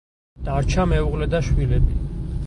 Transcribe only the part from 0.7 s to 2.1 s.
მეუღლე და შვილები.